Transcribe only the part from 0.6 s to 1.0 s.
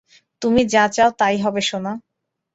যা